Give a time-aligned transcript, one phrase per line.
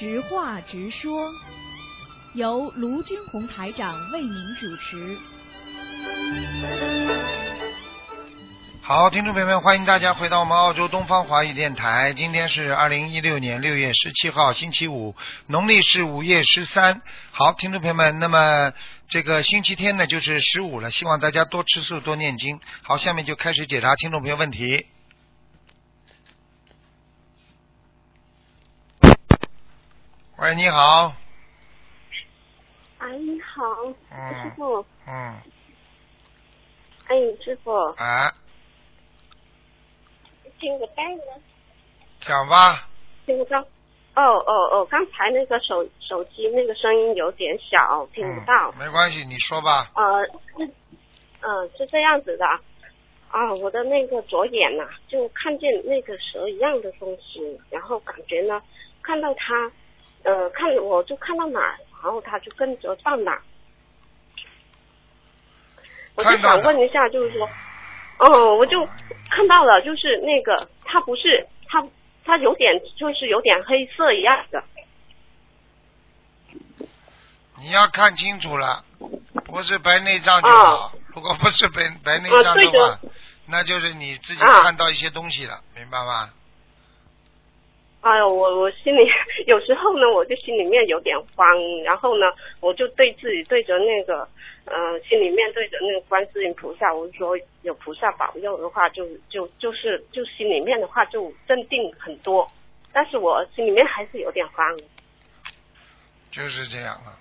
[0.00, 1.30] 直话直说，
[2.32, 5.18] 由卢军红台长为您主持。
[8.80, 12.14] 好，听众朋友们，欢迎大家回到我们澳洲东方华语电台。
[12.14, 15.14] 今天是二零一六年六月十七号，星期五，
[15.46, 17.02] 农历是五月十三。
[17.30, 18.72] 好，听众朋友们，那么
[19.06, 22.58] 这个星期天呢，就是十五了，希望大家多吃素，多念经。
[22.80, 24.86] 好，下面就开始解答听众朋友问题。
[30.40, 31.12] 喂，你好。
[32.98, 33.62] 哎，你好，
[34.10, 34.82] 嗯师傅。
[35.06, 35.34] 嗯，
[37.08, 38.32] 哎，师傅，哎，
[40.58, 41.42] 听不到吗？
[42.20, 42.88] 讲吧。
[43.26, 43.60] 听不到。
[44.14, 48.78] 哦哦哦，刚才那个手手机那个声音有点小，听不到嗯。。
[48.78, 49.90] 没关系，你说吧。
[49.94, 50.24] 呃，
[50.56, 50.64] 是，
[51.42, 52.46] 嗯、是这样子的。
[53.28, 58.60] 啊，我的那个左眼呐、就看见那个蛇一样的东西，然后感觉呢，
[59.02, 59.70] 看到它，
[60.24, 61.60] 呃，看我就看到哪，
[62.02, 63.42] 然后他就跟着到哪儿。
[66.14, 67.48] 我就想问一下，就是说，
[68.18, 68.84] 哦，我就
[69.30, 71.82] 看到了，就是那个它不是它，
[72.24, 74.62] 它有点就是有点黑色一样的。
[77.58, 78.84] 你要看清楚了，
[79.44, 80.92] 不是白内障就啊好。
[81.14, 83.00] 如果不是白白内障的话，的
[83.46, 86.30] 那就是你自己啊看到一些东西了，明白吗？
[88.02, 89.00] 哎呦，我我心里
[89.46, 91.46] 有时候呢，我就心里面有点慌，
[91.84, 92.26] 然后呢，
[92.60, 94.26] 我就对自己对着那个，
[94.64, 102.50] 呃，心里面对着那个观世音菩萨，我就说有菩萨保佑的话就，就就是就心里面的话就镇定很多，
[102.90, 104.64] 但是我心里面还是有点慌。
[106.30, 107.18] 就是这样啊。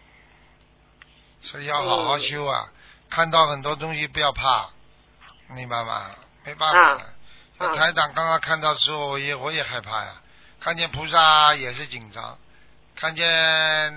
[1.42, 2.72] 所以要好好修啊！
[3.10, 4.70] 看到很多东西不要怕，
[5.56, 6.12] 明白吗？
[6.46, 7.02] 没办法
[7.58, 7.68] 那。
[7.68, 10.22] 啊台长刚刚看到的时候，我也我也害怕呀。
[10.60, 12.38] 看见菩萨也是紧张，
[12.96, 13.26] 看见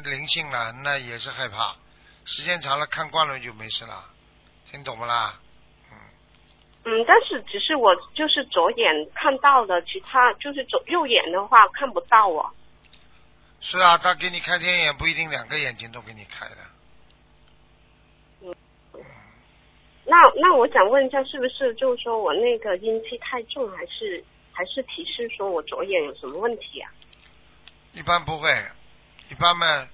[0.04, 1.74] 灵性了那也是害怕。
[2.24, 4.04] 时间长了看惯了就没事了，
[4.70, 5.38] 听懂不啦？
[6.84, 12.50] 嗯，但是只是我就是左眼看到的，其他就是左右眼的话看不到哦。
[13.60, 16.56] 是啊，他给你开天眼不一定两个眼睛都给你开的。
[18.40, 18.54] 嗯
[20.04, 24.24] 那那我想问一下，是不是就是说我那个阴气太重，还是
[24.62, 26.88] 还是提示说我左眼有什么问题啊？
[27.92, 28.48] 一般不会，
[29.28, 29.88] 一般嘛，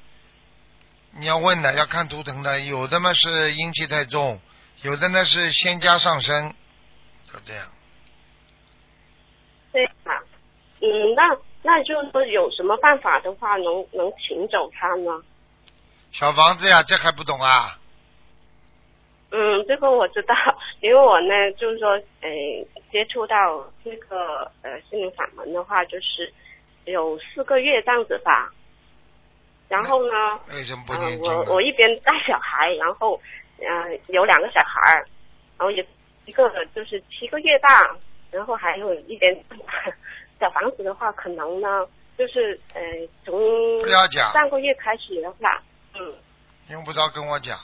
[1.13, 4.39] 你要问的要看图腾的，有的嘛是阴气太重，
[4.83, 6.55] 有的呢是仙家上升，
[7.33, 7.67] 就这样。
[9.73, 10.13] 对啊，
[10.83, 15.23] 嗯，那那就是说有什么办法的话，能能请走他呢？
[16.13, 17.78] 小房子呀，这还不懂啊？
[19.31, 20.35] 嗯，这个我知道，
[20.81, 21.91] 因为我呢就是说，
[22.23, 22.31] 呃，
[22.91, 26.33] 接触到这个呃心灵法门的话，就是
[26.87, 28.51] 有四个月这样子吧。
[29.69, 33.21] 然后呢，为什么不嗯、念经、啊我我一边带小孩，然后
[33.59, 34.95] 呃有两个小孩，
[35.59, 35.87] 然后也
[36.25, 37.95] 一个就是七个月大，
[38.31, 39.39] 然后还有一边
[40.41, 42.81] 小房子的话，可能呢就是呃
[43.27, 43.39] 从
[44.11, 45.63] 讲上个月开始的话，
[45.95, 46.15] 嗯
[46.71, 47.59] 用不着跟我讲，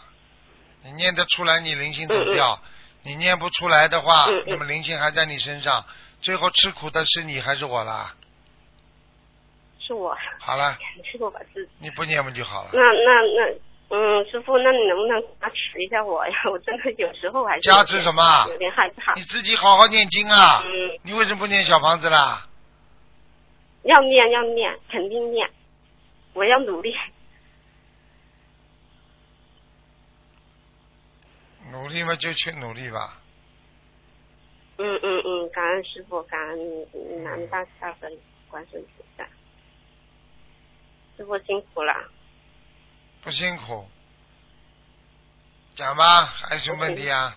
[0.84, 2.61] 你念得出来，你灵性走掉；
[3.03, 5.84] 你念不出来的话，那么灵性还在你身上，
[6.21, 8.15] 最后吃苦的是你还是我啦？
[9.81, 10.77] 是我，好了，
[11.11, 11.71] 是我把自己。
[11.78, 12.71] 你不念不就好了？
[12.73, 13.55] 那那那，
[13.97, 16.34] 嗯，师傅，那你能不能加持一下我呀？
[16.50, 19.23] 我真的有时候还是加持什么有点害怕你。
[19.23, 20.62] 自己好好念经啊！
[20.65, 20.71] 嗯，
[21.03, 22.47] 你为什么不念小房子啦？
[23.83, 25.49] 要念要念，肯定念，
[26.33, 26.94] 我要努力。
[31.75, 33.21] 努力嘛，就去努力吧。
[34.79, 38.17] 嗯嗯嗯，感恩师傅，感恩南无大慈大悲
[38.49, 39.25] 观世音菩萨。
[41.17, 41.93] 师傅辛苦了。
[43.23, 43.89] 不辛苦。
[45.75, 47.37] 讲吧，还有什么问题啊？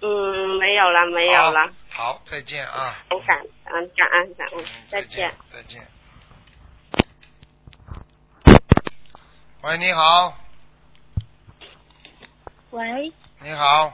[0.00, 1.72] 嗯，没有了，没有了。
[1.90, 2.12] 好。
[2.14, 3.02] 好，再见啊。
[3.10, 5.86] 很感恩感恩感恩嗯，，再见见。，再见。
[9.62, 10.38] 喂，你好，
[12.74, 13.86] 喂，你好，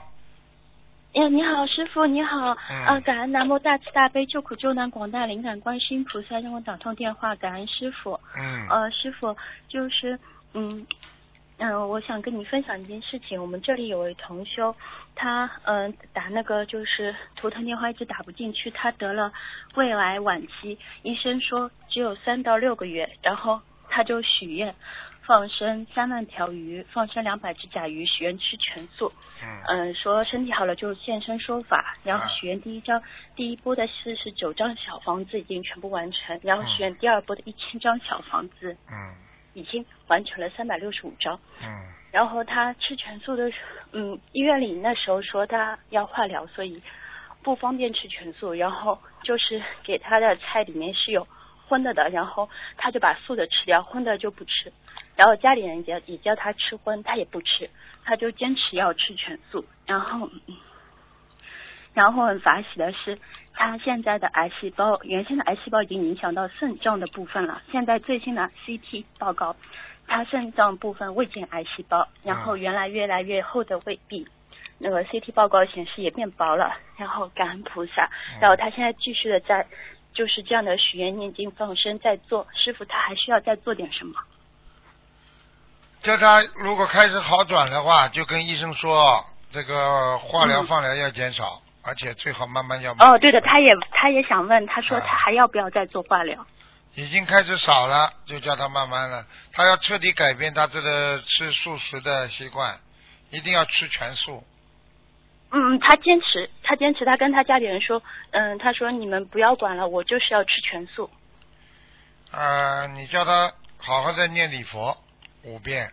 [1.13, 8.19] 哎，你好，师傅，你好，嗯啊，感恩南无大慈大悲救苦救难广大灵感观世音菩萨让我打通电话，感恩师傅。
[8.35, 9.37] 嗯，呃，师傅，
[9.67, 10.17] 就是，
[10.55, 10.83] 嗯，
[11.59, 13.39] 嗯、我想跟你分享一件事情。
[13.39, 14.75] 我们这里有位同修，
[15.13, 19.31] 他嗯、呃打那个就是图腾电话一直打不进去，他得了
[19.75, 24.73] 胃癌晚期，医生说只有三到六个月，然后他就许愿，
[25.25, 29.11] 放生三万条鱼，放生两百只甲鱼，许愿吃全素。
[29.43, 33.01] 嗯嗯，说身体好了就现身说法，然后啊许愿第一张、
[33.35, 39.15] 第一波的四十九张小房子已经全部完成，然后嗯许愿第二波的一千张小房子嗯
[39.53, 41.39] 已经完成了三百六十五张。
[41.63, 41.67] 嗯
[42.11, 43.49] 然后他吃全素的，
[43.93, 46.83] 嗯，医院里那时候说他要化疗，所以
[47.41, 51.25] 不方便吃全素，然后就是给他的菜里面是有
[51.71, 54.73] 荤的的，然后他就把素的吃掉，荤的就不吃。
[55.15, 57.69] 然后家里人也也叫他吃荤，他也不吃，
[58.03, 59.63] 他就坚持要吃全素。
[59.85, 60.57] 然后，嗯
[61.93, 63.17] 然后很法喜的是，
[63.53, 67.61] 他现在的癌细胞，原先的癌细胞已经影响到肾脏的部分了。
[67.71, 69.55] 现在最新的 CT 报告，
[70.07, 74.27] 他肾脏部分未见癌细胞，然后原来越来越厚的胃壁，
[74.77, 76.75] 那个 CT 报告显示也变薄了。
[76.97, 78.09] 然后感恩菩萨，
[78.39, 79.65] 然后他现在继续的在
[80.13, 82.47] 就是这样的许愿、念经、放生在做。
[82.53, 84.19] 师傅，他还需要再做点什么？
[86.03, 92.91] 叫他如果开始好转的话，就跟医生说，这个化疗、嗯放疗要减少，而且最好慢慢要。
[92.93, 96.45] 哦，对的，他也他也想问，他说啊他还要不要再做化疗？
[96.95, 99.25] 已经开始少了，就叫他慢慢了。
[99.53, 102.79] 他要彻底改变他这个吃素食的习惯，
[103.29, 104.43] 一定要吃全素。
[105.51, 108.01] 嗯，他坚持，他坚持，他跟他家里人说，
[108.31, 111.09] 嗯，他说你们不要管了，我就是要吃全素。
[112.31, 114.95] 呃，你叫他好好的念礼佛
[115.43, 115.91] 五遍，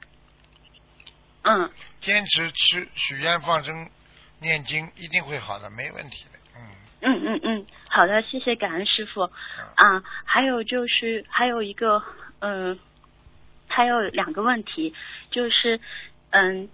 [1.43, 1.70] 嗯，
[2.00, 3.90] 坚持吃许愿放生
[4.40, 6.38] 念经，一定会好的，没问题的。
[6.56, 6.62] 嗯，
[7.00, 9.22] 嗯嗯嗯，好的，谢谢感恩师傅。
[9.22, 12.00] 啊，还有就是还有一个，
[12.38, 12.78] 嗯，
[13.66, 14.94] 还有两个问题，
[15.32, 15.81] 就是，
[16.31, 16.69] 嗯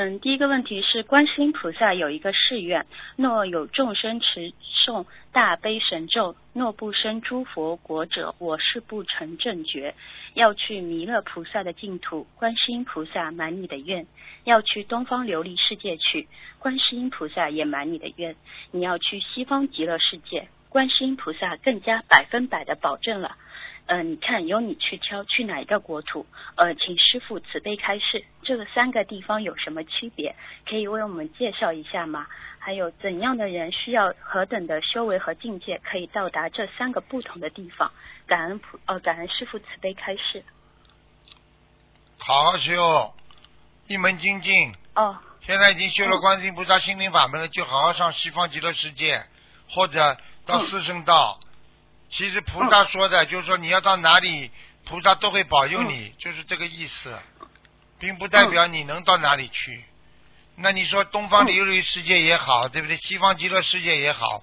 [0.00, 2.86] 嗯，第一个问题是观世音菩萨有一个誓愿，
[3.16, 4.52] 若有众生持
[4.86, 9.96] 诵大悲神咒，若不生诸佛国者，我誓不成正觉。
[10.34, 14.04] 要去弥勒菩萨的净土，观世音菩萨满你的愿；
[14.44, 16.28] 要去东方琉璃世界去，
[16.60, 18.36] 观世音菩萨也满你的愿。
[18.70, 23.36] 你要去西方极乐世界，观世音菩萨更加百分百的保证了。
[23.88, 26.26] 呃，你看由你去挑去哪一个国土？
[26.56, 30.36] 呃，请师傅慈悲开示，这个三个地方有什么区别？
[30.68, 32.26] 可以为我们介绍一下吗？
[32.58, 37.90] 还有怎样的人需要何等的修为和境界，可以到达这三个不同的地方？
[38.26, 40.44] 感恩普呃，感恩师傅慈悲开示。
[42.18, 43.14] 好好修，
[43.86, 44.74] 一门精进。
[44.96, 49.24] 哦，现在已经修了观世音菩萨心灵法门了，就好好上西方极乐世界，
[49.70, 51.40] 或者到四圣道。
[52.10, 54.50] 其实菩萨说的，就是说你要到哪里，
[54.84, 57.18] 菩萨都会保佑你，就是这个意思，
[57.98, 59.84] 并不代表你能到哪里去。
[60.56, 62.96] 那你说东方琉璃世界也好，对不对？
[62.96, 64.42] 西方极乐世界也好，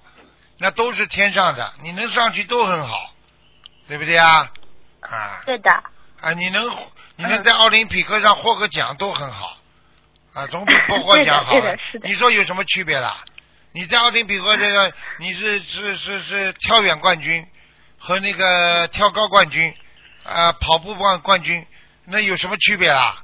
[0.58, 3.12] 那都是天上的，你能上去都很好，
[3.88, 4.50] 对不对啊？
[5.00, 5.70] 啊对的。
[6.20, 6.70] 啊，你能
[7.16, 9.58] 你能在奥林匹克上获个奖都很好，
[10.32, 11.52] 啊，总比不获奖好。
[11.52, 13.24] 对的对的是的你说有什么区别啦？
[13.72, 17.46] 你在奥林匹克这个你是是是是跳远冠军
[17.98, 19.72] 和那个跳高冠军
[20.24, 21.64] 啊、跑步冠冠军，
[22.04, 23.22] 那有什么区别啊？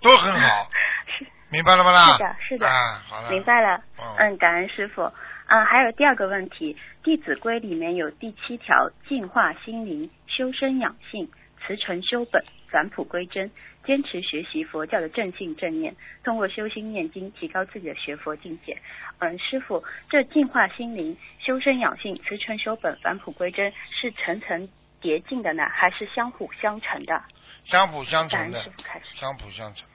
[0.00, 0.68] 都很好，
[1.18, 1.26] 是。
[1.50, 2.12] 明白了吗啦？
[2.12, 2.68] 是的是的。
[2.68, 3.76] 啊，好了，明白了。
[3.98, 5.02] 嗯，嗯，感恩师傅。
[5.02, 13.50] 啊，还有第二个问题，《弟子规》里面有第七条：净化心灵，修身养性，慈诚修本，返璞归真，
[13.84, 15.94] 坚持学习佛教的正信正念，
[16.24, 18.80] 通过修心念经提高自己的学佛境界。
[19.18, 24.68] 嗯，师傅，这净化心灵、修身养性、慈诚修本、返璞归真是层层
[25.00, 27.22] 叠进的呢，还是相辅相成的？
[27.64, 29.04] 相辅相成的师傅开始。
[29.14, 29.86] 相辅相成。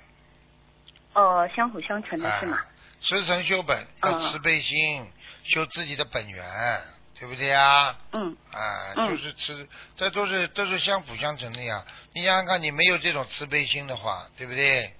[1.13, 2.57] 哦，相辅相成的是吗？
[2.57, 2.65] 啊
[2.99, 5.05] 慈诚修本，要嗯慈悲心，
[5.43, 6.43] 修自己的本源，
[7.19, 7.95] 对不对呀？
[8.11, 11.83] 嗯啊，嗯就是吃，这都是都是相辅相成的呀。
[12.13, 14.93] 你想想看，你没有这种慈悲心的话，对不对？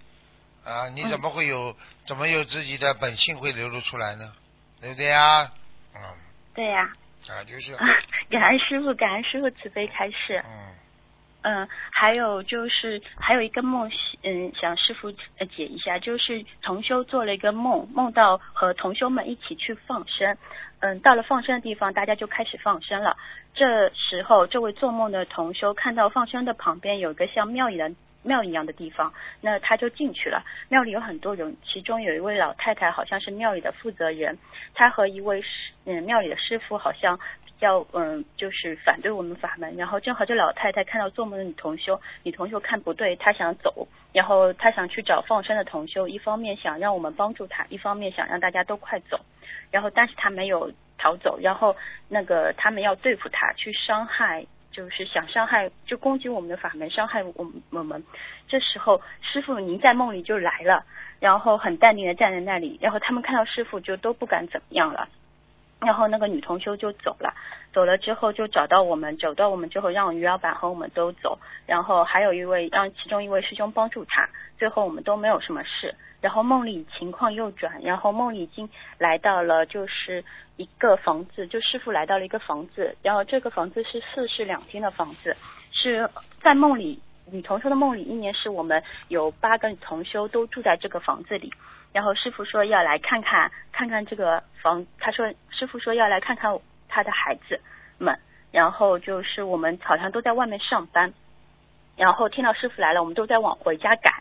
[0.66, 4.34] 啊，你怎么会有、怎么有自己的本性会流露出来呢？
[4.82, 5.52] 对不对呀？
[5.96, 6.02] 嗯，
[6.54, 6.82] 对呀、
[7.30, 7.76] 啊，就是，
[8.30, 10.44] 感恩师傅，感恩师傅慈悲开示。
[10.46, 10.76] 嗯，
[11.44, 13.90] 嗯，还有就是还有一个梦，
[14.24, 20.38] 嗯，想师傅解一下，就是同修做了一个梦，梦到和同修们一起去放生，
[20.80, 23.16] 嗯，到了放生的地方，大家就开始放生了。
[23.54, 30.44] 这时候，这位做梦的同修看到放生的旁边有一个像庙一样庙一样的地方，那他就进去了。
[30.68, 34.38] 庙里有很多人，其中有一位老太太，好像是庙里的负责人，
[34.74, 37.18] 她和一位师嗯庙里的师傅好像
[37.60, 49.20] 要嗯就是反对我们法门，然后正好这老太太看到做梦的女同修，女同修看不对，她想走，然后她想去找放生的同修，一方面想让我们帮助她，一方面想让大家都快走，
[49.72, 51.76] 然后但是她没有逃走，然后
[52.08, 58.04] 那个他们要对付她，去伤害就是想伤害，就攻击我们的法门，伤害我们我们。
[58.48, 60.86] 这时候师傅您在梦里就来了，
[61.20, 65.10] 然后很淡定的站在那里，然后他们看到师傅就都不敢怎么样了。
[65.80, 67.34] 然后那个女同修就走了，
[67.72, 75.94] 走了之后就找到我们，找到我们之后让于老板和我们都走，然后还有一位让其中一位师兄帮助他，最后我们都没有什么事。
[76.20, 78.68] 然后梦里情况又转，然后梦里已经
[78.98, 85.36] 来到了就是一个房子，就师傅来到了一个房子，然后这个房子是四室两厅的房子，
[85.72, 86.10] 是
[86.42, 87.00] 在梦里
[87.32, 91.54] 女同修的梦里，一年是我们有八个同修都住在这个房子里。
[91.98, 96.56] 然后师傅说要来看看看看这个房，他说师傅说要来看看
[96.88, 97.60] 他的孩子
[97.98, 98.16] 们，
[98.52, 101.12] 然后就是我们好像都在外面上班，
[101.96, 104.14] 然后听到师傅来了，我们都在往回家赶，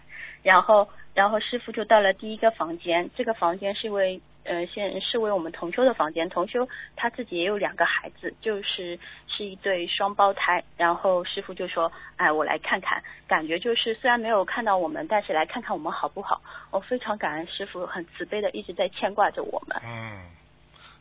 [0.42, 16.40] 然后然后师傅就到了第一个房间，这个房间是因为呃现是为我们同修的房间，同修他自己也有两个孩子，就是是一对双胞胎，然后师傅就说哎我来看看，感觉就是虽然没有看到我们，但是来看看我们好不好？
[16.70, 19.80] 我非常感恩师傅，很慈悲的一直在牵挂着我们。
[19.84, 20.30] 嗯，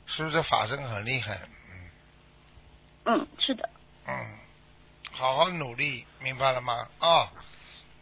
[0.05, 1.39] 是不是法身很厉害？
[3.05, 3.69] 嗯，是的。
[4.07, 4.13] 嗯，
[5.11, 6.87] 好好努力，明白了吗？
[6.99, 7.31] 啊、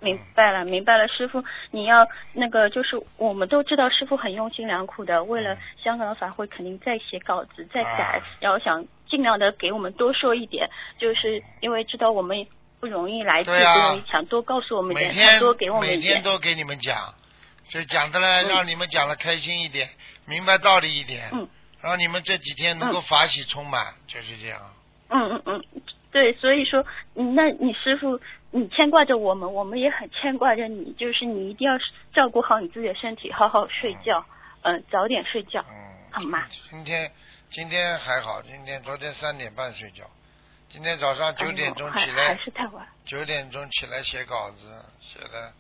[0.04, 8.24] 明白了，明白了，师傅，你要那个就是我们都知道师傅很用心良苦的，为了香港的法会肯定在写稿子，在改，啊。
[8.40, 12.46] 然后想尽量的给我们多说一点，就是因为知道我们
[12.80, 16.14] 不容易来自，对啊不容易想多告诉我们一点，每天多给我们每一点。
[16.16, 17.14] 天都给你们讲，
[17.66, 18.48] 所以讲的呢，嗯。
[18.50, 19.90] 让你们讲的开心一点，
[20.26, 21.48] 明白道理一点，嗯。
[21.82, 24.60] 让你们这几天能够法喜充满，就是这样。
[25.14, 25.64] 嗯嗯嗯，
[26.12, 31.78] 对，所以说，嗯那你师傅，你牵挂着我们，我们也很牵挂着你，就是你一定要
[32.12, 34.26] 照顾好你自己的身体，好好睡觉，
[34.64, 35.76] 嗯、早点睡觉，嗯，
[36.12, 36.48] 好吗？
[36.72, 37.12] 今天
[37.52, 40.04] 今天还好，今天昨天三点半睡觉，
[40.68, 42.88] 今天早上九点钟起哎呦还是太晚。
[43.06, 45.54] 九点钟起来写稿子，写的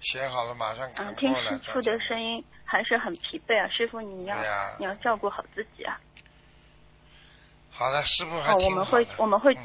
[0.00, 1.50] 写好了马上嗯，赶听过来。
[1.58, 4.36] 师傅的声音还是很疲惫啊，师傅你要、
[4.78, 5.98] 你要照顾好自己啊。
[7.80, 9.60] 好的，师傅还哦，挺我们会我们会嗯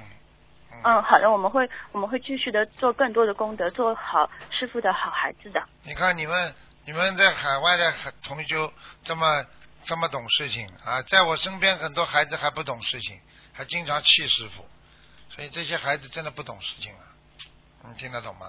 [0.85, 5.61] 嗯，好的，我们会我们会继续的做更多的功德，做好师傅的好孩子的。
[5.83, 6.55] 你看你们
[6.85, 7.93] 你们在海外的
[8.23, 8.71] 同修
[9.03, 9.43] 这么
[9.83, 13.19] 这么懂事情啊，在我身边很多孩子还不懂事情，
[13.51, 14.65] 还经常气师傅，
[15.29, 17.03] 所以这些孩子真的不懂事情啊，
[17.89, 18.45] 你听得懂吗？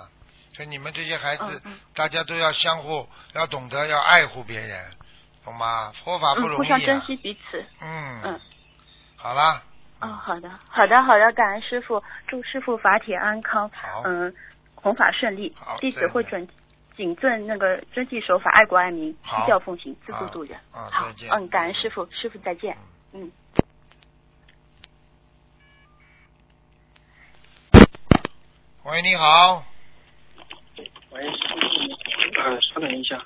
[0.55, 4.91] 所以你们这些孩子，嗯嗯大家都要相互要懂得要爱护别人，
[5.45, 5.93] 懂吗？
[6.05, 7.05] 佛法不嗯，容易互相珍啊。
[7.05, 7.67] 惜彼此。
[7.81, 8.41] 嗯嗯。
[9.27, 9.61] 好啦。
[10.01, 14.03] 哦，好的，好的，好的，感恩师傅，祝师傅法体安康，好。
[14.05, 14.33] 嗯，
[14.77, 16.47] 弘法顺利，弟子会准
[16.97, 20.57] 谨遵那个遵纪守法，爱国爱民，好依教奉行，自啊度度人。
[20.71, 22.77] 啊好，嗯，感恩师傅，师傅再见。
[23.13, 23.33] 嗯。
[28.85, 29.65] 喂，你好。
[31.11, 31.27] 喂，
[32.45, 33.21] 呃，稍等一下。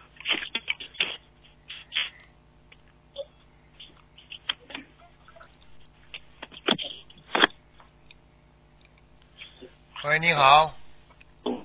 [10.02, 10.74] 喂，你好。
[11.42, 11.62] 嗯，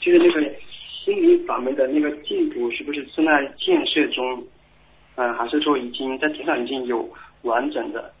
[0.00, 0.40] 就是那个
[1.04, 4.42] 心灵法门的那个进度是不是正在建设中？
[5.16, 7.06] 嗯，还是说已经在天上已经有
[7.42, 8.14] 完整的？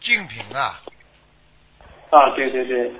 [0.00, 0.82] 净瓶啊，
[2.10, 2.92] 啊，对对对，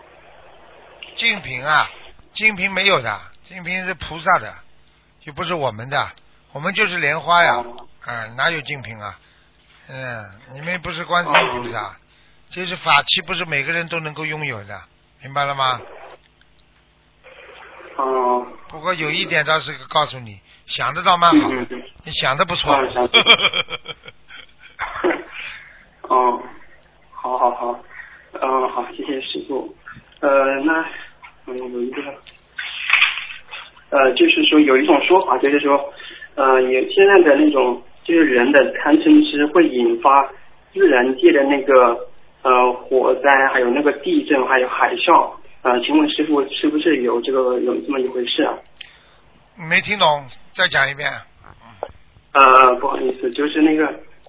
[1.14, 1.90] 净瓶啊，
[2.32, 4.54] 净瓶没有的，净瓶是菩萨的，
[5.25, 6.12] 又不是我们的，
[6.52, 9.19] 我们就是莲花呀，哦嗯，哪有净瓶啊？
[9.88, 11.97] 嗯，你们不是观世音菩萨，
[12.50, 14.83] 这是法器，不是每个人都能够拥有的，
[15.23, 15.81] 明白了吗？
[17.97, 21.49] 哦，不过有一点倒是告诉你，想的倒蛮好
[22.04, 22.75] 你想的不错。
[22.75, 23.21] 啊想得
[26.02, 26.43] 哦，
[27.12, 27.81] 好好好，
[28.33, 29.75] 嗯，好，谢谢师傅。
[30.21, 30.28] 呃，
[30.64, 30.85] 那
[31.47, 32.02] 嗯有一个，
[33.94, 35.78] 呃，就是说有一种说法，就是说，
[36.34, 40.28] 呃，也现在的那种就是人的贪嗔痴会引发
[40.72, 41.96] 自然界的那个
[42.42, 45.30] 呃火灾，还有那个地震，还有海啸。
[45.62, 48.52] 呃，请问师傅是不是有这个有这么一回事啊？
[49.70, 50.06] 没听懂，
[50.50, 51.08] 再讲一遍。
[52.32, 53.86] 呃，不好意思，就是那个，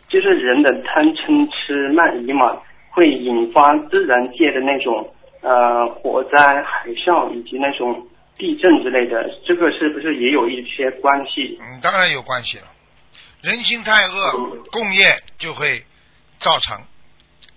[0.07, 2.55] 就是人的贪嗔痴慢疑嘛，
[2.91, 5.09] 会引发自然界的那种
[5.41, 8.05] 呃火灾、海啸以及那种
[8.37, 11.57] 地震之类的，这个是不是也有一些关系？
[11.61, 12.67] 嗯，当然有关系了。
[13.41, 15.85] 人心太恶，共业就会
[16.39, 16.83] 造成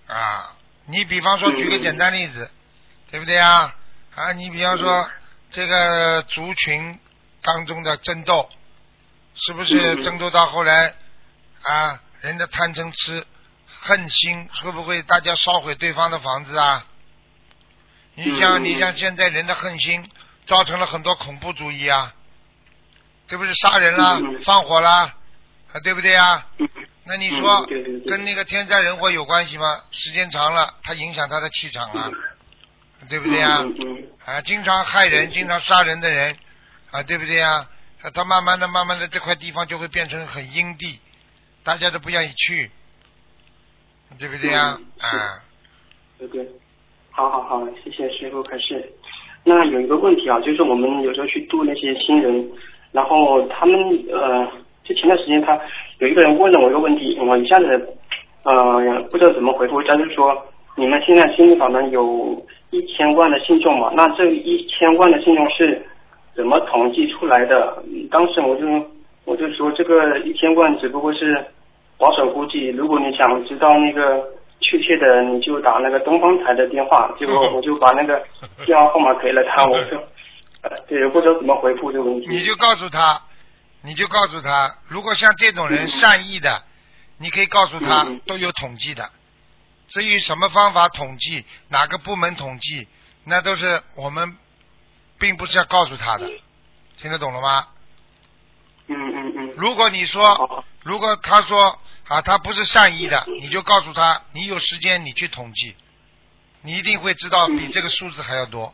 [0.06, 0.54] 啊。
[0.86, 2.50] 你比方说，举个简单例子，
[3.10, 3.74] 对不对啊？
[4.14, 5.08] 啊，你比方说
[5.50, 6.98] 这个族群
[7.42, 8.48] 当中的争斗，
[9.34, 10.94] 是不是嗯争斗到后来
[11.62, 13.26] 啊，人的贪嗔痴、
[13.66, 16.86] 恨心，会不会大家烧毁对方的房子啊？
[18.14, 20.08] 你像嗯你像现在人的恨心，
[20.48, 22.12] 造成了很多恐怖主义啊，
[23.28, 23.54] 这不是？
[23.54, 25.14] 杀人啦嗯，放火啦，
[25.72, 26.48] 啊，对不对啊？
[26.58, 26.68] 嗯
[27.10, 27.64] 那你说
[28.06, 29.80] 跟那个天灾人祸有关系吗？
[29.90, 32.10] 时间长了，它影响他的气场啊，
[33.08, 33.60] 对不对啊？
[33.62, 36.36] 嗯嗯啊，经常害人、经常杀人的人，
[36.90, 37.66] 啊，对不对啊？
[38.02, 41.00] 啊他慢慢的、慢慢的，这块地方就会变成很阴地，
[41.64, 42.70] 大家都不愿意去，
[44.18, 44.78] 对不对啊？
[44.78, 45.42] 嗯是啊，
[46.18, 46.46] 对对，
[47.10, 48.92] 好好好，谢谢师傅开示。
[49.44, 52.46] 那有一个问题啊，就是我们有时候去度那些新人，
[52.92, 53.78] 然后他们
[54.12, 54.46] 呃，
[54.84, 55.58] 就前段时间他
[56.00, 57.88] 有一个人问了我一个问题，我一下子
[58.44, 60.36] 呃不知道怎么回复，他就说
[60.76, 62.40] 你们现在心灵法门有
[62.70, 65.82] 一千万的信众嘛，那这一千万的信众是
[66.34, 67.82] 怎么统计出来的？
[68.10, 68.66] 当时我就
[69.24, 71.42] 我就说这个一千万只不过是
[71.98, 74.24] 保守估计，如果你想知道那个
[74.68, 77.10] 确切的，你就打那个东方台的电话。
[77.18, 78.22] 结果 我就把那个
[78.66, 79.98] 电话号码给了他， 我说，
[80.62, 82.26] 呃，对，不知道怎么回复这个问题。
[82.28, 83.22] 你就告诉他，
[83.82, 86.62] 你就告诉他，如果像这种人善意的，
[87.16, 89.08] 你可以告诉他嗯都有统计的。
[89.88, 92.86] 至于什么方法统计，哪个部门统计，
[93.24, 94.36] 那都是我们
[95.18, 96.30] 并不是要告诉他的，
[96.98, 97.66] 听得懂了吗？
[98.88, 99.54] 嗯嗯嗯。
[99.56, 105.74] 如果你说，如果他说啊，他不是善意的，你就告诉他，你有时间你去统计，
[106.62, 108.72] 你一定会知道比这个数字还要多。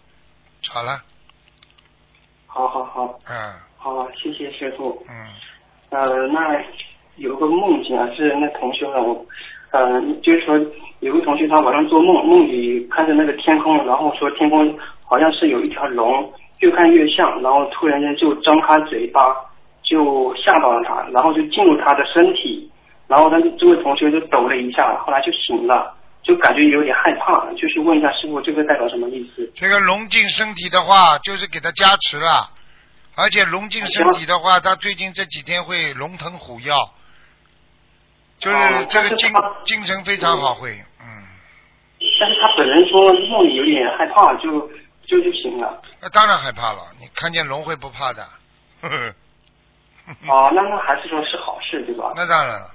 [0.69, 1.03] 好了，
[2.47, 5.05] 好好好嗯好，谢谢师傅。
[5.11, 5.27] 嗯，
[5.91, 6.41] 呃，那
[7.17, 9.27] 有个梦境啊，是那同学呢，我，
[9.73, 10.57] 呃，就是说
[11.01, 19.21] 有个同学他晚上做梦，梦里看着那个天空，然后说天空好像是有一条龙，越看越像，然后突然间就张开嘴巴，
[19.83, 22.71] 就吓到了他，然后就进入他的身体，
[23.07, 29.51] 然后他这位同学就抖了一下，后来就醒了，就感觉有点害怕，就是问一下师傅这个代表什么意思？
[29.55, 32.51] 这个龙进身体的话，就是给他加持了，
[33.15, 36.73] 而且龙进身体的话，他最近这几天会龙腾虎跃，
[38.39, 39.31] 就是哦这个精
[39.65, 41.05] 精神非常好，会，嗯，
[42.21, 44.61] 但是他本人说梦里有点害怕，就
[45.07, 45.83] 就就醒了。
[46.01, 48.27] 那当然害怕了，你看见龙会不怕的，
[48.81, 49.15] 呵呵。
[50.29, 52.13] 哦，那那还是说是好事对吧？
[52.15, 52.74] 那当然了，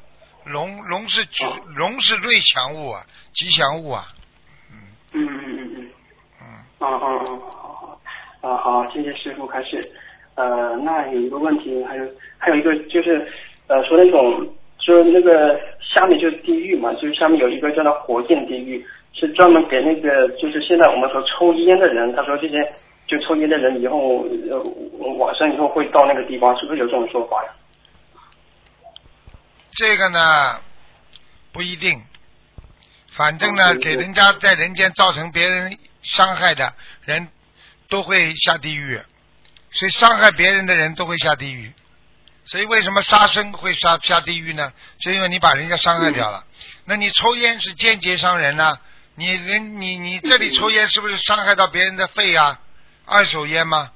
[0.51, 3.01] 龙龙是吉哦龙是瑞祥物啊，
[3.33, 4.05] 吉祥物啊，
[4.71, 4.77] 嗯
[5.13, 5.85] 嗯嗯嗯嗯，嗯，
[6.39, 7.99] 嗯嗯嗯，好好，
[8.41, 9.79] 啊好，谢谢师傅开始。
[10.35, 12.05] 呃，那有一个问题，还有
[12.37, 13.27] 还有一个就是，
[13.67, 14.47] 呃，说那种
[14.79, 18.83] 说那个下面就是地狱嘛，就是下面有一个叫做火箭地狱，
[19.13, 22.57] 是专门给那个就是现在我们说抽烟的人，他说这些
[23.05, 24.57] 就抽烟的人以后呃
[25.17, 27.51] 晚上以后会到那个地方，是不是有这种说法呀？
[29.79, 30.59] 这个呢
[31.53, 32.03] 不一定，
[33.13, 37.29] 反正呢，嗯给人家在人间造成别人伤害的人，
[37.87, 39.01] 都会下地狱，
[39.71, 41.71] 所以伤害别人的人都会下地狱。
[42.43, 44.73] 所以为什么杀生会杀下地狱呢？
[44.99, 46.45] 是因为你把人家伤害掉了。
[46.83, 48.77] 那你抽烟是间接伤人呐、
[49.15, 52.59] 你人你你这里抽烟是不是伤害到别人的肺啊？
[53.05, 53.93] 二手烟吗？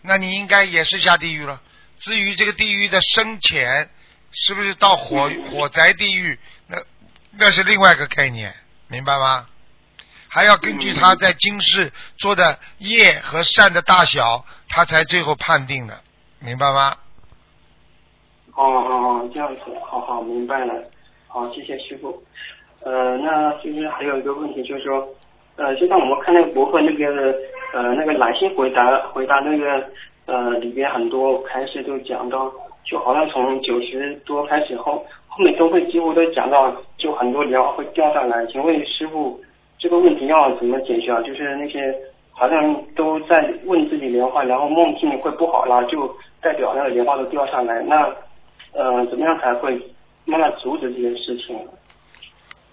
[0.00, 1.60] 那你应该也是下地狱了。
[1.98, 3.90] 至于这个地狱的深浅，
[4.36, 6.38] 是不是到火 火灾地狱？
[6.68, 6.76] 那
[7.38, 8.54] 那是另外一个概念，
[8.88, 9.46] 明白吗？
[10.28, 15.98] 还要根据他在今世做的业和善的大小，他才最后判定的，
[16.40, 16.94] 明白吗？
[18.54, 18.90] 哦哦
[19.24, 20.74] 哦，这样子，好好明白了。
[21.28, 22.22] 好，谢谢师傅。
[22.80, 25.08] 呃，那就是还有一个问题，就是说，
[25.56, 27.34] 呃，就像我们看那个博客那个
[27.72, 29.90] 呃那个来信回答回答那个
[30.26, 32.52] 呃里边很多开始就讲到，
[32.86, 38.46] 就好像从九十多开始后，后面都会几乎都讲到，就很多莲花会掉下来。
[38.46, 39.42] 请问师傅，
[39.78, 41.20] 这个问题要怎么解决啊？
[41.22, 41.94] 就是那些
[42.30, 47.82] 好像都在问自己莲花，然后梦境会不好啦，就代表那个莲花都掉下来。
[47.82, 48.14] 那
[48.72, 49.76] 呃，怎么样才会
[50.24, 51.58] 慢慢阻止这件事情？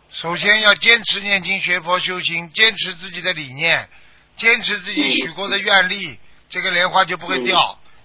[0.09, 3.89] 首先要坚持念经学佛修行，坚持自己的理念，
[4.37, 7.57] 坚持自己许过的愿力，这个莲花就不会掉。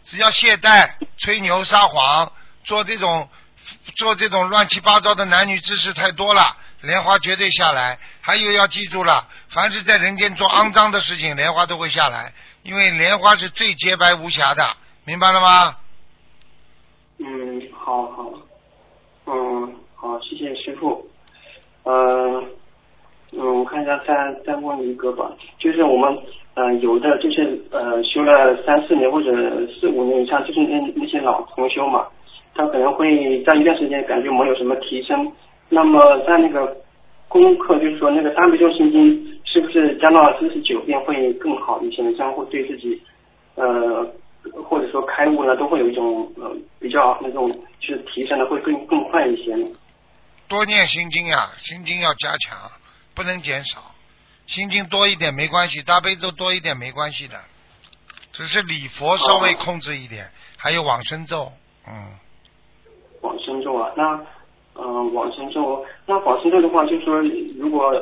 [0.05, 2.33] 只要懈怠、吹牛、撒谎，
[2.65, 3.29] 做这种
[3.97, 7.99] 做这种乱七八糟的男女之事太多了，莲花绝对下来。
[8.21, 12.33] 还有要记住了，凡是在人间做肮脏的事情，莲花都会下来，
[12.63, 15.77] 因为莲花是最洁白无瑕的，明白了吗？
[17.19, 18.33] 嗯，好好，
[19.27, 21.11] 嗯，好，谢谢师傅。
[21.83, 22.45] 呃，
[23.33, 26.19] 嗯，我看一下，再再问一个吧，就是我们
[26.55, 29.31] 呃，有的就是呃修了三四年或者
[29.69, 32.07] 四五年以上，就是那那些老同修嘛，
[32.55, 35.31] 他可能会在一段时间感觉没有什么提升。
[35.69, 36.75] 那么在那个
[37.29, 42.03] 功课，就是说那个大悲咒心经，是不是加到四十九遍会更好一些？
[42.15, 42.99] 这样会对自己
[43.57, 44.07] 呃
[44.65, 49.67] 或者说开悟呢，都会有一种呃比较那种就是提升的会更更快一些呢？
[50.49, 52.57] 多念心经呀，心经要加强，
[53.19, 53.81] 不能减少。
[54.47, 57.35] 心经多一点没关系，大悲咒多一点没关系的，
[58.33, 61.53] 只是礼佛稍微控制一点，还有往生咒，
[61.89, 61.93] 嗯。
[63.21, 64.15] 往生咒啊，那
[64.77, 67.21] 嗯、呃往生咒，那往生咒的话，就是说
[67.59, 67.93] 如果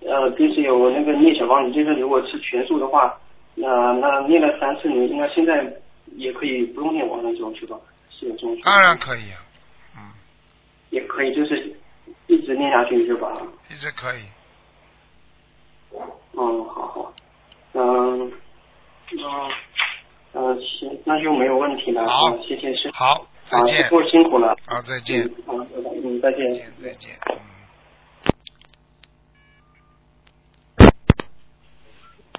[0.00, 3.16] 呃平时有那个念小房子，就是如果吃全素的话，
[3.54, 5.64] 那、那念了三次，你，应该现在
[6.16, 7.78] 也可以不用念往生咒是吧？
[8.10, 9.38] 是有这种当然可以啊，
[9.96, 10.00] 嗯，
[10.90, 11.74] 也可以，就是
[12.26, 13.32] 一直念下去是吧？
[13.70, 14.22] 一直可以。
[16.32, 17.12] 嗯，好好，
[17.72, 18.32] 嗯，
[19.12, 19.52] 嗯，
[20.32, 22.06] 嗯，行，那就没有问题了。
[22.08, 22.96] 好嗯谢谢师傅。
[22.96, 23.84] 好，再啊，见师。
[23.84, 24.56] 傅辛苦了。
[24.66, 25.24] 好，再见。
[25.24, 25.66] 嗯，好的
[26.04, 26.52] 嗯，再见。
[26.52, 27.18] 再见，再见。
[27.30, 27.36] 嗯。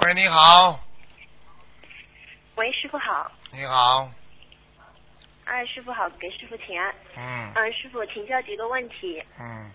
[0.06, 0.80] 喂，你好，
[2.56, 3.32] 喂，师傅好。
[3.52, 4.10] 你好，
[5.46, 6.94] 哎，师傅好，给师傅请安。
[7.18, 9.24] 嗯嗯，师傅请教几个问题。
[9.40, 9.72] 嗯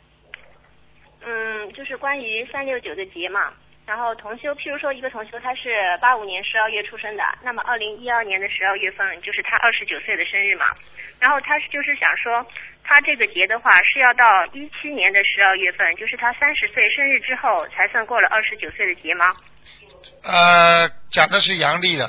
[1.25, 3.53] 嗯，就是关于三六九的节嘛。
[3.85, 10.67] 然后同修，譬如说一个同修他是八五年十二月出生的，那么二零一二年的十二月份就是他二十九岁的生日嘛。
[11.19, 12.47] 然后他是就是想说，
[12.85, 19.27] 他这个节的话是要到一七年的十二月份，就是他三十岁生日之后才算过了二十九岁的节吗？
[20.25, 22.07] 呃，讲的是阳历的，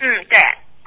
[0.00, 0.38] 嗯，对。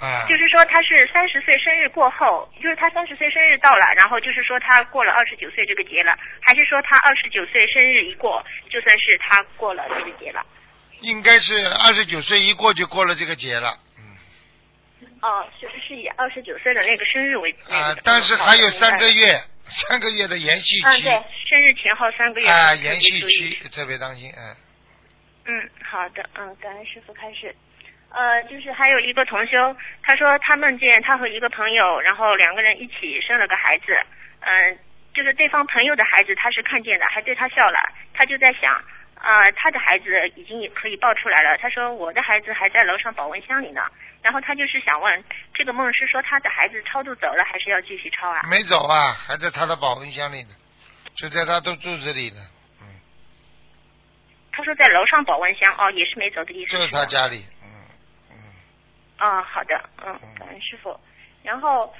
[0.02, 10.44] 啊、就是说他是三十岁生日过后，就是他三十岁生日到了，然后就是说他过了二十九岁这个节了，还是说他二十九岁生日一过，就算是他过了这个节了？
[11.02, 11.54] 应该是
[11.86, 14.18] 二十九岁一过就过了这个节了，嗯，
[15.22, 19.40] 哦，是是以二十九岁的那个生日为啊、但是还有三个月。
[19.74, 21.12] 三个月的延续嗯，期，对，
[21.48, 22.46] 生日前后三个月。
[22.50, 24.54] 啊、延续期特别当心，嗯。
[25.46, 27.56] 嗯，好的，嗯，感恩师傅开始。
[28.13, 33.97] 呃，就是还有一个同修，他说他梦见他和一个朋友，然后两个人一起生了个孩子，
[34.41, 34.78] 嗯、
[35.13, 37.78] 就是对方朋友的孩子他是看见的，还对他笑了，
[38.13, 38.74] 他就在想，
[39.15, 43.82] 啊、他的孩子已经也可以抱出来了，他说我的孩子还在楼上保温箱里呢，
[44.21, 48.41] 然后他就是想问，这个梦是说他的孩子超度走了，还是要继续超啊？
[48.50, 50.50] 没走啊，还在他的保温箱里呢，
[51.15, 52.41] 就在他的肚子里呢，
[52.82, 52.88] 嗯，
[54.52, 56.76] 他说在楼上保温箱，哦，也是没走的意思。
[56.76, 57.45] 就是他家里，
[59.21, 60.99] 啊，好的，嗯，感恩师傅。
[61.43, 61.93] 然后，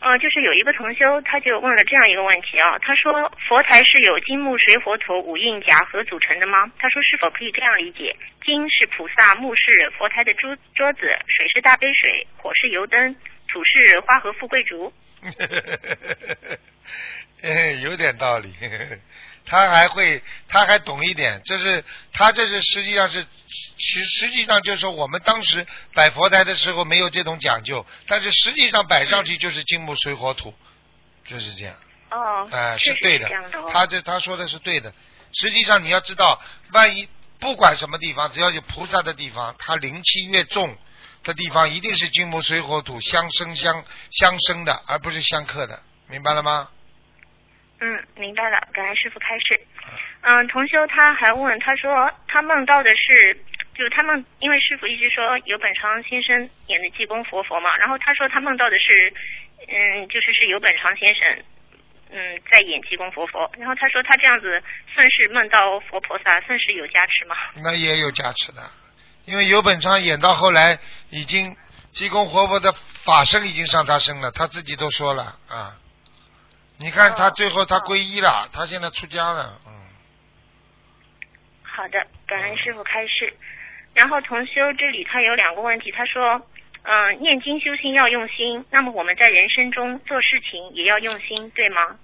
[0.00, 6.68] 呃，就是有一个同修，他就问了这样一个问题啊，他说佛台是由金木水火土五蕴夹合组成的吗？
[6.80, 8.16] 他说是否可以这样理解？
[8.44, 9.62] 金是菩萨，木是
[9.96, 13.14] 佛台的桌桌子，水是大杯水，火是油灯，
[13.46, 14.92] 土是花和富贵竹。
[17.42, 18.52] 哎，有点道理。
[19.48, 21.82] 他还会，他还懂一点，这是
[22.12, 23.26] 他这是实际上是，
[23.78, 30.54] 实实际上就是说我们当时摆佛台的时候没有这种讲究，但是实际上摆上去就是金木水火土，
[31.28, 31.74] 就是这样。
[32.10, 33.28] 哦，哎、是对的。
[33.72, 34.92] 他这他说的是对的。
[35.32, 36.40] 实际上你要知道，
[36.72, 37.08] 万一
[37.38, 40.76] 不管什么地方，只要有菩萨的地方，它灵气越重
[41.22, 46.68] 的地方，一定是金木水火土相生相相生的，而不是相克的，明白了吗？
[47.80, 49.60] 嗯，明白了，感恩师傅开示。
[50.22, 53.34] 嗯，同修他还问，他说他梦到的是，
[53.74, 59.12] 就他梦，因为师傅一直说有本昌先生演的济公活佛嘛，然后他说他梦到的是，
[59.68, 61.44] 嗯，就是是有本昌先生，
[62.10, 64.60] 嗯，在演济公活佛，然后他说他这样子
[64.92, 67.36] 算是梦到佛菩萨，算是有加持吗？
[67.62, 68.68] 那也有加持的，
[69.24, 70.76] 因为有本昌演到后来
[71.10, 71.56] 已经
[71.92, 72.72] 济公活佛的
[73.04, 75.76] 法身已经上他身了，他自己都说了啊。
[76.78, 79.72] 你看他哦最后他哦皈依了，他现在出家了，嗯。
[81.62, 83.36] 好的，感恩师傅开示。
[83.94, 86.40] 然后同修这里他有两个问题，他说，
[86.82, 91.96] 嗯、念经修心要用心，那么我们在人生中做事情也要用心，对吗？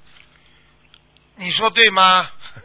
[1.36, 2.28] 你说对吗？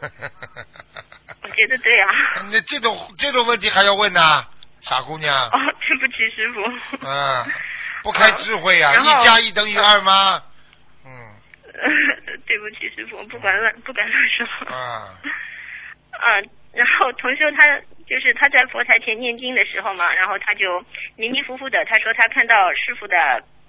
[1.42, 2.08] 我觉得对啊。
[2.50, 4.44] 那这种这种问题还要问呐、
[4.82, 5.32] 傻姑娘。
[5.46, 6.60] 哦，对不起，师傅。
[7.06, 7.46] 嗯，
[8.02, 10.42] 不开智慧呀、一加一等于二吗？
[11.82, 14.46] 嗯 对不起，师傅，不敢乱不敢乱说。
[14.66, 15.14] 啊，
[16.12, 17.66] 嗯， 然后同修他
[18.06, 20.84] 就是他在佛台前念经的时候嘛，然后他就
[21.16, 23.16] 迷迷糊糊的，他说他看到师傅的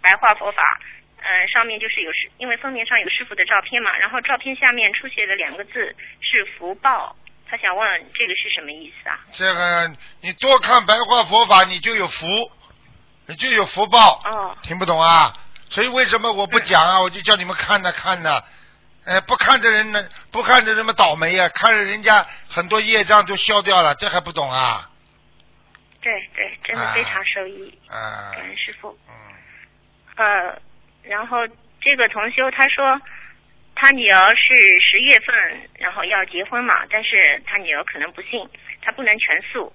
[0.01, 0.79] 白话佛法，
[1.21, 7.15] 嗯，上面就是有师，因为封面上有师傅的照片嘛，然后照片下面出现了两个字是福报，
[7.47, 9.19] 他想问这个是什么意思啊？
[9.33, 12.25] 这个你多看白话佛法，你就有福，
[13.27, 14.21] 你就有福报。
[14.25, 15.33] 哦听不懂啊？
[15.71, 17.01] 所以为什么我不讲啊？
[17.01, 18.43] 我就叫你们看呢看呢。
[19.03, 19.99] 哎，不看的人呢，
[20.31, 24.87] 不看着人么倒霉啊、看着人家很多业障都消掉了，这还不懂啊？
[26.01, 28.95] 对对，真的非常受益，啊，感恩师傅。
[29.09, 29.13] 嗯，
[30.17, 30.61] 呃，
[31.01, 31.47] 然后
[31.79, 33.01] 这个同修他说，
[33.73, 35.35] 他女儿是十月份，
[35.79, 38.47] 然后要结婚嘛，但是他女儿可能不信，
[38.83, 39.73] 他不能全素，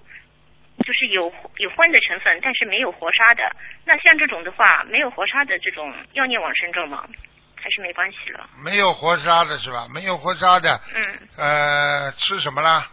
[0.85, 3.43] 就是有有荤的成分，但是没有活杀的。
[3.85, 7.07] 那像这种的话，没有活杀的这种要念往生咒吗？
[7.55, 8.47] 还是没关系了？
[8.63, 9.87] 没有活杀的是吧？
[9.93, 12.91] 没有活杀的，嗯呃，吃什么啦？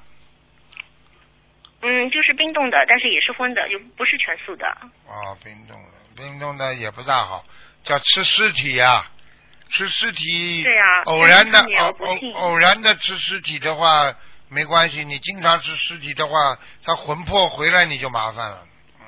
[1.83, 4.67] 嗯，就是冰冻的，但是也是荤的，就不是全素的。
[5.07, 7.45] 哦，冰冻的，冰冻的也不大好，
[7.85, 9.05] 叫吃尸体呀、
[9.71, 10.63] 吃尸体。
[10.65, 14.15] 对呀偶然的偶偶偶然的吃尸体的话
[14.55, 18.65] 没关系，你经常吃尸体的话，他魂魄回来你就麻烦了。
[19.01, 19.05] 嗯，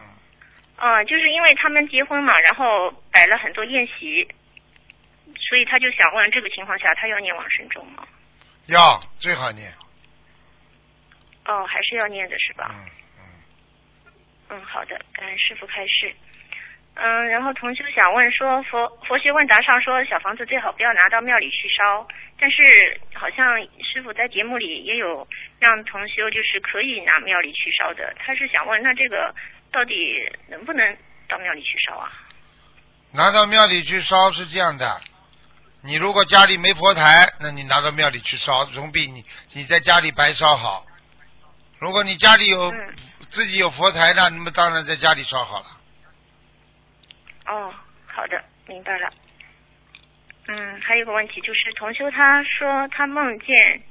[0.78, 4.26] 嗯，就是因为他们结婚嘛，然后摆了很多宴席，
[5.48, 8.06] 所以他就想问，这个情况下他要念往生咒吗？
[8.66, 9.72] 要最好念。
[11.44, 12.74] 哦，还是要念的是吧？
[12.74, 12.90] 嗯
[14.50, 16.12] 嗯，嗯，好的，感恩师傅开示。
[16.98, 22.08] 嗯，然后同修想问说，佛佛学问答上说小房子最好不要拿到庙里去烧，
[22.40, 25.28] 但是好像师傅在节目里也有
[25.58, 28.14] 让同修就是可以拿庙里去烧的。
[28.18, 29.34] 他是想问，那这个
[29.70, 29.94] 到底
[30.48, 30.96] 能不能
[31.28, 32.10] 到庙里去烧啊？
[33.12, 35.00] 拿到庙里去烧是这样的，
[35.82, 40.86] 你如果家里没佛台，那你拿到庙里去烧，总比你你在家里白烧好。
[41.78, 42.94] 如果你家里有、嗯
[43.28, 45.66] 自己有佛台的，那么当然在家里烧好了。
[47.46, 47.74] 哦，
[48.06, 49.08] 好的，明白了。
[50.48, 53.82] 嗯，还有个问题就是，同修他说他梦见，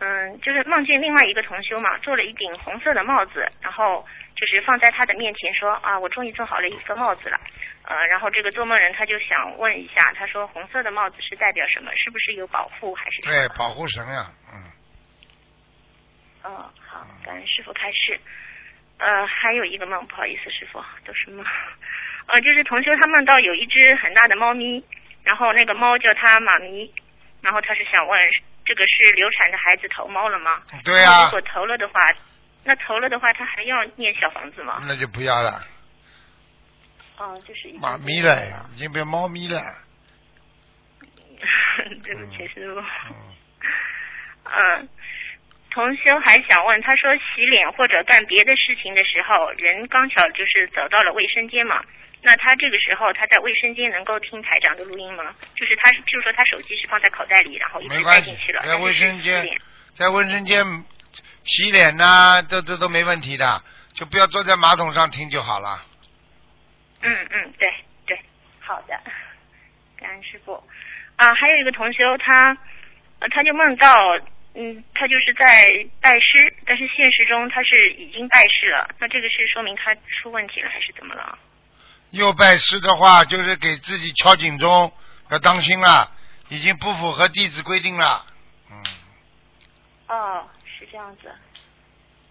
[0.00, 7.38] 嗯，就是梦见另外一个同修嘛，做了一顶红色的帽子，然后就是放在他的面前说啊，我终于做好了一个帽子了。
[7.84, 11.90] 呃，然后这个做梦人他就想问一下，他说红色的帽子是代表什么？
[11.96, 13.22] 是不是有保护还是？
[13.22, 14.70] 对，保护神呀、嗯，
[16.42, 18.18] 哦，好，感恩师傅开示。
[18.98, 21.44] 呃，还有一个梦，不好意思，师傅，都是梦。
[22.26, 24.82] 呃，就是同修他梦到有一只很大的猫咪，
[25.22, 26.90] 然后那个猫叫它妈咪，
[27.42, 28.18] 然后他是想问，
[28.64, 30.62] 这个是流产的孩子投猫了吗？
[30.84, 32.00] 对啊、如果投了的话，
[32.64, 34.82] 那投了的话，他还要念小房子吗？
[34.86, 35.62] 那就不要了，
[37.18, 39.60] 哦，就是妈咪了呀，已经变猫咪了。
[42.04, 42.80] 对不起，师傅。
[42.80, 43.16] 嗯，
[44.54, 44.88] 嗯，
[45.72, 51.82] 同修还想问，他说洗脸或者干别的事情的时候，人刚巧就是走到了卫生间嘛，
[52.22, 55.34] 那他这个时候他在卫生间能够听台长的录音吗？
[55.56, 59.48] 就是他，譬如说他手机是放在口袋里，然后一直带进去了，在卫生间
[59.94, 60.62] 在卫生间
[61.44, 63.62] 洗脸呐、都都都没问题的，
[63.94, 65.82] 就不要坐在马桶上听就好了。
[67.02, 67.68] 嗯嗯，对
[68.06, 68.20] 对，
[68.60, 69.00] 好的，
[69.98, 70.62] 感恩师傅。
[71.16, 72.56] 啊，还有一个同修，他
[73.20, 73.90] 呃他就梦到，
[74.54, 81.38] 嗯，他就是在拜师，但是现实中他是已经拜师了，那这个是说明他出问题了还是怎么了？
[82.10, 84.92] 又拜师的话，就是给自己敲警钟，
[85.30, 86.12] 要当心了，
[86.50, 88.26] 已经不符合弟子规定了。
[88.70, 88.82] 嗯，
[90.08, 91.34] 哦，是这样子，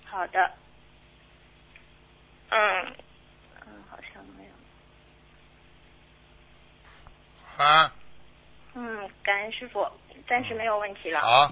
[0.05, 0.51] 好的，
[2.49, 2.95] 嗯
[3.65, 4.43] 嗯，好像没
[7.57, 7.91] 有，啊，
[8.75, 9.89] 嗯，感恩师傅，
[10.27, 11.21] 暂时没有问题了。
[11.21, 11.51] 好，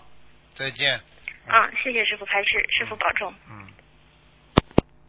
[0.59, 0.99] 再见。
[1.47, 3.33] 啊，谢谢师傅开示，师傅保重。
[3.49, 3.68] 嗯。